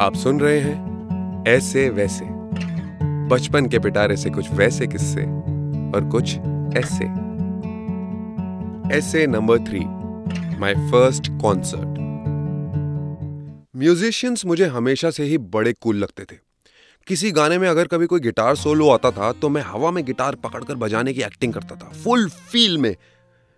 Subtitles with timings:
[0.00, 2.24] आप सुन रहे हैं ऐसे वैसे।
[3.28, 5.22] बचपन के पिटारे से कुछ वैसे किस्से
[5.92, 6.34] और कुछ
[6.78, 7.04] ऐसे।
[8.96, 9.80] ऐसे number three
[10.60, 11.98] my first concert
[13.76, 16.38] musicians मुझे हमेशा से ही बड़े कूल लगते थे।
[17.06, 20.34] किसी गाने में अगर कभी कोई गिटार सोलो आता था तो मैं हवा में गिटार
[20.34, 22.94] पकड़कर बजाने की एक्टिंग करता था फुल फील में।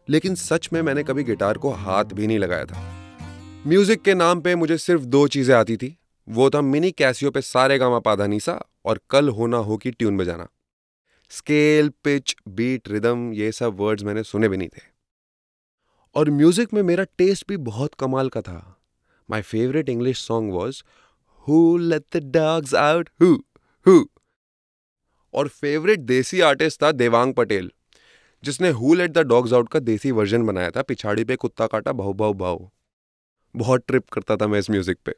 [0.08, 2.88] लेकिन सच में मैंने कभी गिटार को हाथ भी नहीं लगाया था।
[3.66, 5.96] म्यूज़िक के नाम पे मुझे सिर्फ़ दो चीज़ें आती थी
[6.28, 10.16] वो था मिनी कैसियो पे सारे गामा पाधा नीसा और कल होना हो की ट्यून
[10.16, 10.48] बजाना।
[11.30, 14.80] स्केल, पिच, बीट, रिदम, ये सब वर्ड्स मैंने सुने भी नहीं थे।
[16.16, 18.60] और म्यूज़िक में मेरा टेस्ट भी बहुत कमाल का था।
[19.28, 20.82] My favourite English song was
[21.46, 23.32] who let the dogs out who
[23.86, 24.04] who
[25.34, 27.70] और फेवरेट देसी आर्टिस्ट था देवांग पटेल,
[28.42, 31.92] जिसने who let the dogs out का देसी वर्जन बनाया था, पिछाड़ी पे कुत्ता काटा
[31.92, 32.68] भाव भाव भाव
[33.54, 35.14] बहुत ट्रिप करता था मैं इस म्यूज़िक पे।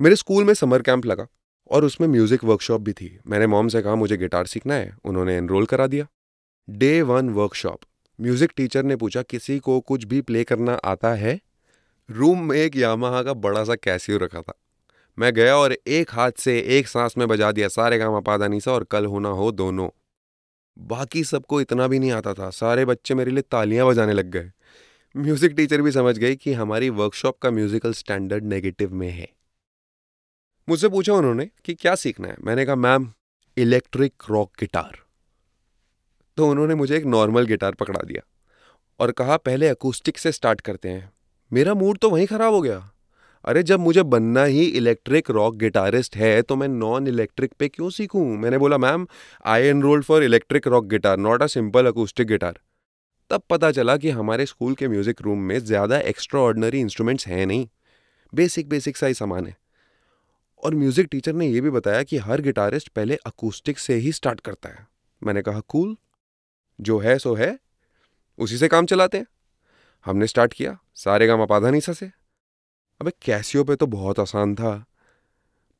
[0.00, 1.26] मेरे स्कूल में समर कैंप लगा
[1.70, 5.36] और उसमें म्यूज़िक वर्कशॉप भी थी। मैंने मॉम से कहा, मुझे गिटार सीखना है। उन्होंने
[5.36, 6.06] एनरोल करा दिया।
[6.70, 7.80] Day one workshop
[8.20, 11.40] music teacher ने पूछा, किसी को कुछ भी प्ले करना आता है?
[12.10, 14.52] रूम में एक यामाहा का बड़ा सा कैसियो रखा था।
[15.18, 18.72] मैं गया और एक हाथ से एक सांस में बजा दिया, सारे गामा पादा सा
[18.72, 19.88] और कल होना हो दोनों।
[20.78, 24.50] बाकी सबको इतना भी नहीं आता था। सारे बच्चे मेरे लिए तालियाँ बजाने लग गए।
[25.16, 29.37] म्यूज़िक टीचर भी समझ गई कि हमारी वर्कशॉप का म्यूजिकल स्टैंडर्ड नेगेटिव में है।
[30.68, 33.10] मुझसे पूछा उन्होंने कि क्या सीखना है। मैंने कहा, मैम
[33.56, 34.98] इलेक्ट्रिक रॉक गिटार
[36.38, 38.22] तो उन्होंने मुझे एक नॉर्मल गिटार पकड़ा दिया
[39.00, 41.10] और कहा, पहले अकूस्टिक से स्टार्ट करते हैं।
[41.50, 42.90] मेरा मूड तो वहीं खराब हो गया।
[43.44, 47.90] अरे, जब मुझे बनना ही इलेक्ट्रिक रॉक गिटारिस्ट है तो मैं नॉन इलेक्ट्रिक पे क्यों
[47.90, 48.24] सीखूं?
[48.36, 49.06] मैंने बोला, ma'am
[49.46, 52.58] I enrolled for electric rock guitar not a simple acoustic guitar
[53.30, 57.46] तब पता चला कि हमारे स्कूल के म्यूज़िक रूम में ज़्यादा एक्स्ट्रा ऑर्डनरी इंस्ट्रूमेंट्स हैं
[57.46, 57.66] नहीं।
[58.32, 59.56] बेसिक बेसिक सा ही सामान है।
[60.62, 64.40] और म्यूज़िक टीचर ने यह भी बताया कि हर गिटारिस्ट पहले अकूस्टिक से ही स्टार्ट
[64.40, 64.86] करता है।
[65.22, 65.96] मैंने कहा कूल
[66.78, 67.58] जो है, सो है,
[68.38, 69.26] उसी से काम चलाते हैं।
[70.06, 72.10] हमने स्टार्ट किया, सारे गामा पाधा नहीं से।
[73.00, 74.84] अबे कैसियो पे तो बहुत आसान था,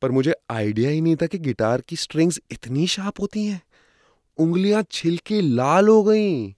[0.01, 3.61] पर मुझे आइडिया ही नहीं था कि गिटार की स्ट्रिंग्स इतनी शार्प होती हैं।
[4.37, 6.53] उंगलियाँ छिलके लाल हो गईं।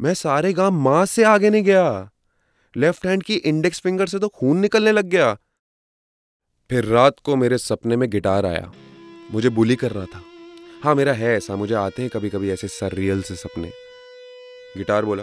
[0.00, 2.10] मैं सारे गाँव माँ से आगे नहीं गया।
[2.76, 5.36] लेफ़्ट हैंड की इंडेक्स फिंगर से तो खून निकलने लग गया।
[6.74, 8.72] फिर रात को मेरे सपने में गिटार आया।
[9.32, 10.22] मुझे बुली कर रहा था।
[10.84, 13.70] हाँ मेरा है ऐसा, मुझे आते हैं कभी कभी ऐसे सररियल से सपने।
[14.76, 15.22] गिटार बोला,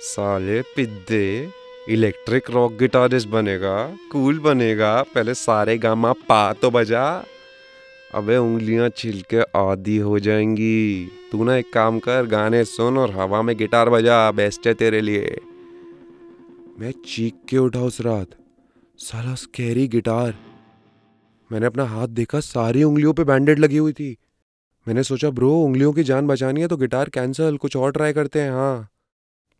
[0.00, 1.48] साले पिद्दे
[1.88, 7.24] इलेक्ट्रिक रॉक गिटारिस्ट बनेगा कूल बनेगा, पहले सारे गामा पा तो बजा।
[8.14, 13.42] अबे उंगलियाँ छिलके आदि हो जाएँगी। तू ना एक काम कर, गाने सुन और हवा
[13.42, 15.38] में गिटार बजा बेस्ट है तेरे लिए।
[16.78, 18.28] मैं चीख के उठा उस रात।
[18.98, 20.34] साला स्कैरी गिटार
[21.52, 24.16] मैंने अपना हाथ देखा, सारी उंगलियों पे बैंडेड लगी हुई थी।
[24.88, 28.40] मैंने सोचा, ब्रो, उंगलियों की जान बचानी है तो गिटार कैंसल कुछ और ट्राई करते
[28.40, 28.88] हैं। हाँ।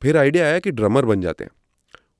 [0.02, 1.50] फिर आइडिया आया कि ड्रमर बन जाते हैं।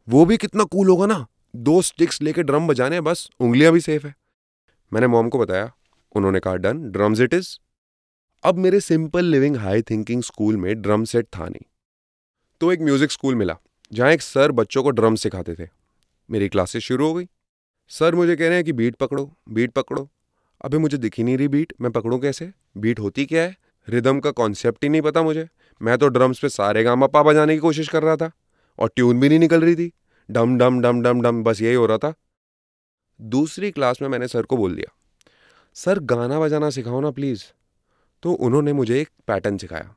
[0.08, 1.26] वो भी कितना कूल होगा ना।
[1.56, 4.14] दो स्टिक्स लेके ड्रम बजाने हैं, बस, उंगलियाँ भी सेफ़ है।
[4.92, 5.72] मैंने मॉम को बताया।
[6.14, 7.58] उन्होंने कहा डन ड्रम्स इट इज़
[8.44, 11.64] अब मेरे simple living high thinking school में ड्रम सेट था नहीं।
[12.60, 13.56] तो एक म्यूज़िक स्कूल मिला,
[13.92, 15.68] जहाँ एक सर बच्चों को ड्रम सिखाते थे।
[16.30, 17.28] मेरी क्लासेस शुरू हो गई।
[17.90, 20.08] सर मुझे कह रहे हैं कि बीट पकड़ो बीट पकड़ो।
[20.60, 22.50] अभी मुझे दिख नहीं रही बीट, मैं पकड़ूं कैसे?
[22.76, 23.56] बीट होती क्या है?
[23.88, 25.46] रिदम का कॉन्सेप्ट ही नहीं पता मुझे।
[25.80, 28.30] मैं तो ड्रम्स पे सारे गामा पा बजाने की कोशिश कर रहा था
[28.78, 29.90] और ट्यून भी नहीं निकल रही थी।
[30.28, 32.12] डम डम डम डम डम, बस यही हो रहा था।
[33.20, 34.94] दूसरी क्लास में मैंने सर को बोल दिया,
[35.76, 37.44] सर, गाना बजाना सिखाओ ना प्लीज़।
[38.22, 39.94] तो उन्होंने मुझे एक पैटर्न सिखाया।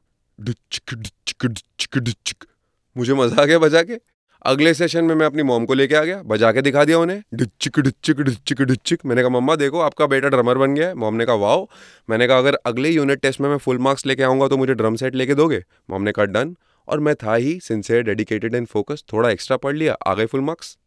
[2.95, 3.99] मुझे मज़ा आ गया बजा के।
[4.45, 7.21] अगले सेशन में मैं अपनी मॉम को लेके आ गया, बजा के दिखा दिया उन्हें।
[7.33, 11.15] डिचिक डिचिक डिचिक डिचिक मैंने कहा, मम्मा, देखो, आपका बेटा ड्रमर बन गया है। मॉम
[11.15, 11.67] ने कहा, वाओ।
[12.09, 14.95] मैंने कहा, अगर अगले यूनिट टेस्ट में मैं फुल मार्क्स लेके आऊँगा तो मुझे ड्रम
[14.95, 15.63] सेट लेके दोगे?
[15.89, 16.55] मॉम ने कहा, डन।
[16.87, 20.41] और मैं था ही सिंसियर डेडिकेटेड एंड फोकस थोड़ा एक्स्ट्रा पढ़ लिया, आ गए फुल
[20.41, 20.77] मार्क्स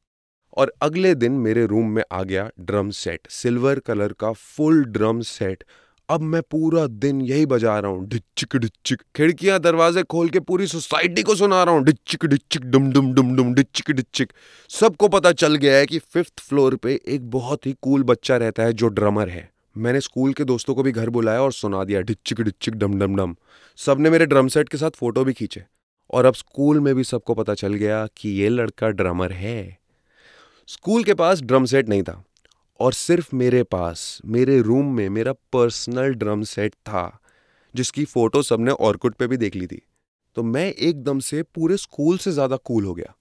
[0.57, 5.21] और अगले दिन मेरे रूम में आ गया ड्रम सेट सिल्वर कलर का फुल ड्रम
[5.21, 5.65] सेट
[6.11, 10.67] अब मैं पूरा दिन यही बजा रहा हूँ डिचिक डिचिक खिड़कियाँ, दरवाजे खोल के पूरी
[10.67, 14.33] सोसाइटी को सुना रहा हूँ डिचिक डिचिक डुम डुम डुम डुम डिचिक डिचिक
[14.71, 18.63] सबको पता चल गया है कि फिफ्थ फ्लोर पे एक बहुत ही कूल बच्चा रहता
[18.63, 22.01] है जो ड्रमर है। मैंने स्कूल के दोस्तों को भी घर बुलाया और सुना दिया
[22.01, 23.37] डिचिक डिचिक डम डम डम।
[23.79, 25.63] सबने मेरे ड्रम सेट के साथ फ़ोटो भी खींचे।
[26.11, 29.79] और अब स्कूल में भी सबको पता चल गया कि ये लड़का ड्रमर है।
[30.69, 32.25] स्कूल के पास ड्रम सेट नहीं था।
[32.81, 37.21] और सिर्फ़ मेरे पास, मेरे रूम में मेरा पर्सनल ड्रम सेट था,
[37.75, 39.83] जिसकी फ़ोटो सबने ऑर्कुड पे भी देख ली थी।
[40.37, 43.15] तो मैं एकदम से पूरे स्कूल से ज़्यादा कूल हो गया।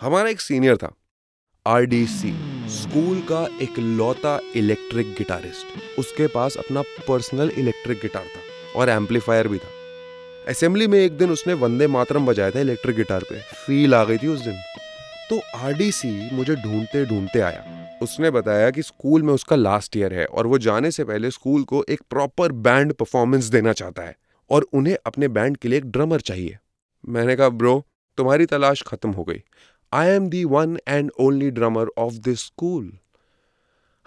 [0.00, 0.92] हमारा एक सीनियर था,
[1.66, 2.32] आर डी सी,
[2.70, 9.48] स्कूल का एक लौता इलेक्ट्रिक गिटारिस्ट। उसके पास अपना पर्सनल इलेक्ट्रिक गिटार था और एम्पलीफायर
[9.48, 9.70] भी था।
[10.48, 14.18] असेंबली में एक दिन उसने वंदे मातरम बजाया था इलेक्ट्रिक गिटार पे। फील आ गई
[14.18, 14.60] थी उस दिन।
[15.30, 20.24] तो आरडीसी मुझे ढूंढते ढूंढते आया। उसने बताया कि स्कूल में उसका लास्ट ईयर है
[20.26, 24.16] और वो जाने से पहले स्कूल को एक प्रॉपर बैंड परफॉर्मेंस देना चाहता है
[24.50, 26.58] और उन्हें अपने बैंड के लिए एक ड्रमर चाहिए।
[27.08, 27.84] मैंने कहा, ब्रो,
[28.18, 29.42] तुम्हारी तलाश खत्म हो गई।
[29.92, 32.92] I am the one and only drummer of this school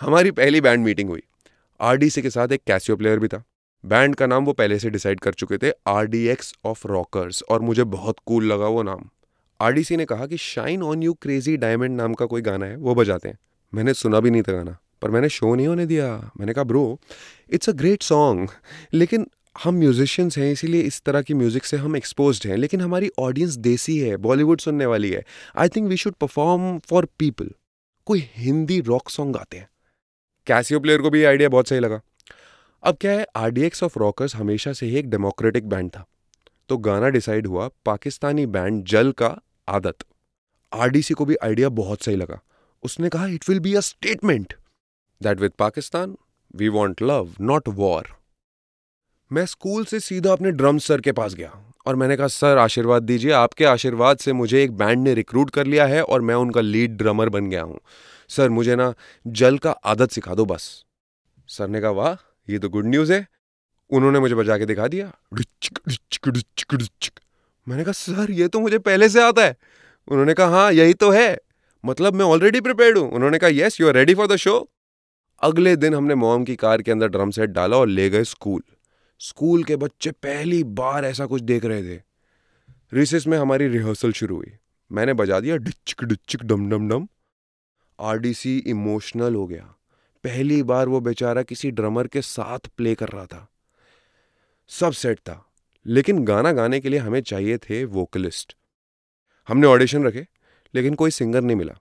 [0.01, 1.23] हमारी पहली बैंड मीटिंग हुई।
[1.79, 3.43] आरडीसी के साथ एक कैसियो प्लेयर भी था।
[3.85, 7.43] बैंड का नाम वो पहले से डिसाइड कर चुके थे R D X of rockers
[7.43, 9.09] और मुझे बहुत कूल लगा वो नाम।
[9.61, 12.95] आरडीसी ने कहा कि shine on you crazy diamond नाम का कोई गाना है, वो
[12.95, 13.37] बजाते हैं।
[13.73, 16.99] मैंने सुना भी नहीं था गाना, पर मैंने शो नहीं होने दिया। मैंने कहा, bro
[17.49, 18.49] it's a great song
[18.93, 19.27] लेकिन
[19.63, 23.55] हम म्यूजिशियंस हैं, इसीलिए इस तरह की म्यूज़िक से हम एक्सपोज हैं। लेकिन हमारी ऑडियंस
[23.57, 25.23] देसी है बॉलीवुड सुनने वाली है।
[25.57, 27.49] I think we should perform for people
[28.07, 29.69] कोई हिंदी रॉक सॉन्ग गाते हैं।
[30.47, 32.01] कैसियो प्लेयर को भी आइडिया बहुत सही लगा।
[32.83, 36.05] अब क्या है आरडीएक्स ऑफ़ रॉकर्स हमेशा से ही एक डेमोक्रेटिक बैंड था।
[36.69, 39.35] तो गाना डिसाइड हुआ, पाकिस्तानी बैंड जल का
[39.69, 39.97] आदत।
[40.71, 42.39] आरडीसी को भी आइडिया बहुत सही लगा।
[42.83, 44.53] उसने कहा it will be a statement
[45.23, 46.17] that with Pakistan
[46.55, 48.07] we want love not war
[49.31, 53.03] मैं स्कूल से सीधा अपने ड्रम सर के पास गया और मैंने कहा, सर, आशीर्वाद
[53.03, 56.61] दीजिए। आपके आशीर्वाद से मुझे एक बैंड ने रिक्रूट कर लिया है और मैं उनका
[56.61, 57.79] लीड ड्रमर बन गया हूँ।
[58.29, 58.93] सर, मुझे ना
[59.27, 60.85] जल का आदत सिखा दो बस।
[61.47, 63.27] सर ने कहा, वाह, ये तो गुड न्यूज़ है।
[63.89, 65.11] उन्होंने मुझे बजा के दिखा दिया।
[67.67, 69.55] मैंने कहा, सर, ये तो मुझे पहले से आता है।
[70.07, 71.37] उन्होंने कहा हाँ यही तो है।
[71.83, 74.57] मतलब मैं ऑलरेडी प्रिपेयर्ड हूँ। उन्होंने कहा yes you are ready for the show
[75.41, 78.61] अगले दिन हमने मॉम की कार के अंदर ड्रम सेट डाला और ले गए स्कूल।
[79.21, 82.01] स्कूल के बच्चे पहली बार ऐसा कुछ देख रहे थे।
[82.93, 84.51] रिसेस में हमारी रिहर्सल शुरू हुई।
[84.91, 87.07] मैंने बजा दिया डिचिक डिचिक डम डम डम
[87.99, 89.63] आरडीसी इमोशनल हो गया।
[90.23, 93.47] पहली बार वो बेचारा किसी ड्रमर के साथ प्ले कर रहा था।
[94.69, 95.43] सब सेट था,
[95.85, 98.55] लेकिन गाना गाने के लिए हमें चाहिए थे वोकलिस्ट
[99.47, 100.25] हमने ऑडिशन रखे।
[100.75, 101.73] लेकिन कोई सिंगर नहीं मिला।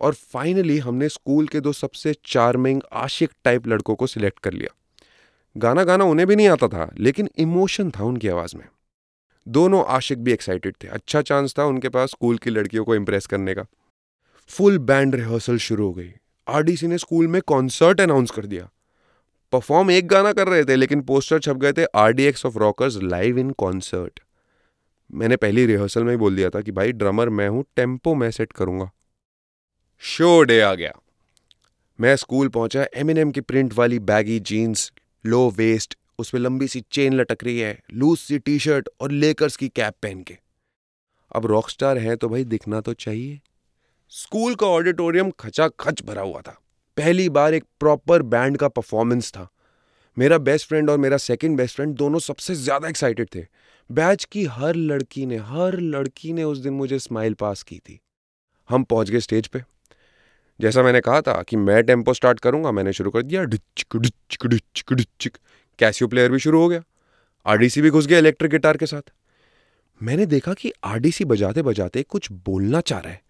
[0.00, 4.76] और फाइनली हमने स्कूल के दो सबसे चार्मिंग आशिक टाइप लड़कों को सिलेक्ट कर लिया।
[5.56, 8.64] गाना गाना उन्हें भी नहीं आता था, लेकिन इमोशन था उनकी आवाज़ में।
[9.48, 13.26] दोनों आशिक भी एक्साइटेड थे। अच्छा चांस था उनके पास स्कूल की लड़कियों को इंप्रेस
[13.26, 13.66] करने का।
[14.48, 16.12] फुल बैंड रिहर्सल शुरू हो गई।
[16.48, 18.70] आरडीसी ने स्कूल में कॉन्सर्ट अनाउंस कर दिया।
[19.52, 23.38] परफॉर्म एक गाना कर रहे थे, लेकिन पोस्टर छप गए थे RDX of rockers live
[23.38, 24.20] in concert
[25.10, 28.30] मैंने पहली रिहर्सल में ही बोल दिया था कि भाई ड्रमर मैं हूँ, टेंपो मैं
[28.30, 28.90] सेट करूँगा।
[30.02, 30.92] शो डे आ गया।
[31.98, 34.90] मैं स्कूल पहुँचा एम की प्रिंट वाली बैगी जीन्स
[35.24, 39.56] लो वेस्ट उसमें लंबी सी चेन लटक रही है लूज सी टी शर्ट और लेकर्स
[39.56, 40.36] की कैप पहन के।
[41.30, 43.40] अब रॉकस्टार है तो भाई दिखना तो चाहिए।
[44.12, 46.56] स्कूल का ऑडिटोरियम खचा खच भरा हुआ था।
[46.96, 49.48] पहली बार एक प्रॉपर बैंड का परफॉर्मेंस था।
[50.16, 53.40] मेरा बेस्ट फ्रेंड और मेरा सेकंड बेस्ट फ्रेंड दोनों सबसे ज़्यादा एक्साइटेड थे।
[53.90, 58.00] बैच की हर लड़की ने, हर लड़की ने उस दिन मुझे स्माइल पास की थी।
[58.68, 59.62] हम पहुँच गए स्टेज पे।
[60.60, 64.46] जैसा मैंने कहा था कि मैं टेंपो स्टार्ट करूँगा, मैंने शुरू कर दिया डिचक डिचिक
[64.46, 65.36] डिचिक डिचिक
[65.78, 66.82] कैसियो प्लेयर भी शुरू हो गया।
[67.46, 69.12] आरडीसी भी घुस गया इलेक्ट्रिक गिटार के साथ।
[70.02, 73.22] मैंने देखा कि आरडीसी बजाते बजाते कुछ बोलना चाह रहा है।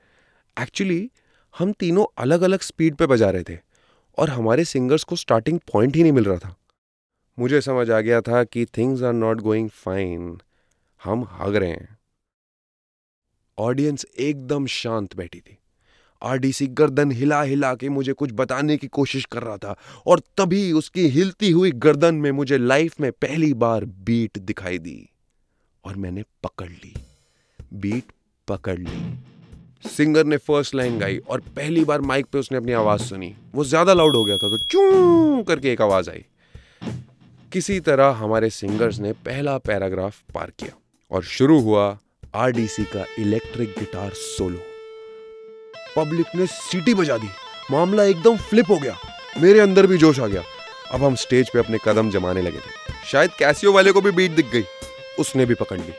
[0.63, 1.11] एक्चुअली
[1.59, 3.59] हम तीनों अलग अलग स्पीड पे बजा रहे थे
[4.19, 6.55] और हमारे सिंगर्स को स्टार्टिंग पॉइंट ही नहीं मिल रहा था।
[7.39, 10.41] मुझे समझ आ गया था कि things are not going fine
[11.01, 11.97] हम हग रहे हैं।
[13.59, 15.59] ऑडियंस एकदम शांत बैठी थी।
[16.23, 19.77] आरडीसी गर्दन हिला हिला के मुझे कुछ बताने की कोशिश कर रहा था
[20.07, 25.09] और तभी उसकी हिलती हुई गर्दन में मुझे लाइफ में पहली बार बीट दिखाई दी
[25.85, 26.95] और मैंने पकड़ ली।
[27.75, 28.13] बीट
[28.49, 33.03] पकड़ ली। सिंगर ने फ़र्स्ट लाइन गाई और पहली बार माइक पे उसने अपनी आवाज़
[33.03, 36.25] सुनी। वो ज़्यादा लाउड हो गया था तो चू करके एक आवाज़ आई।
[37.53, 40.79] किसी तरह हमारे सिंगर्स ने पहला पैराग्राफ पार किया।
[41.11, 41.99] और शुरू हुआ
[42.35, 44.59] आरडीसी का इलेक्ट्रिक गिटार सोलो।
[45.97, 47.29] पब्लिक ने सीटी बजा दी।
[47.71, 48.97] मामला एकदम फ्लिप हो गया।
[49.41, 50.43] मेरे अंदर भी जोश आ गया।
[50.91, 54.31] अब हम स्टेज पे अपने कदम जमाने लगे थे। शायद कैसियो वाले को भी बीट
[54.31, 54.65] दिख गई।
[55.19, 55.93] उसने भी पकड़ ली।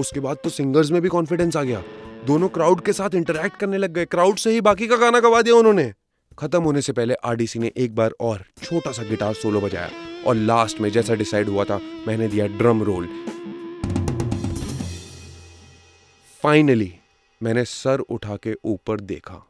[0.00, 1.82] उसके बाद तो सिंगर्स में भी कॉन्फिडेंस आ गया।
[2.26, 5.42] दोनों क्राउड के साथ इंटरेक्ट करने लग गए। क्राउड से ही बाकी का गाना गवा
[5.42, 5.92] दिया उन्होंने।
[6.38, 9.90] खत्म होने से पहले आरडीसी ने एक बार और छोटा सा गिटार सोलो बजाया।
[10.26, 13.08] और लास्ट में जैसा डिसाइड हुआ था, मैंने दिया ड्रम रोल
[16.42, 16.94] फाइनली
[17.42, 19.46] मैंने सर उठा के ऊपर देखा।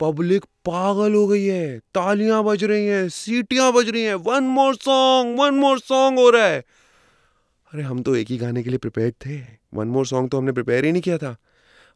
[0.00, 4.74] पब्लिक पागल हो गई है। तालियाँ बज रही हैं। सीटियाँ बज रही हैं। One more
[4.76, 8.78] song one more song हो रहा है। अरे, हम तो एक ही गाने के लिए
[8.78, 9.40] प्रिपेयर थे।
[9.74, 11.36] वन मोर सॉन्ग तो हमने प्रिपेयर ही नहीं किया था।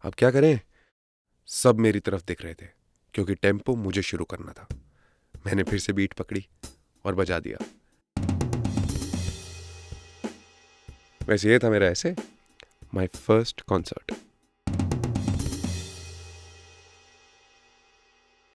[0.02, 0.60] अब क्या करें?
[1.46, 2.66] सब मेरी तरफ़ दिख रहे थे,
[3.14, 4.68] क्योंकि टेंपो मुझे शुरू करना था।
[5.46, 6.46] मैंने फिर से बीट पकड़ी
[7.04, 7.64] और बजा दिया।
[11.28, 12.14] वैसे ये था मेरा ऐसे
[12.94, 14.12] माई फ़र्स्ट कॉन्सर्ट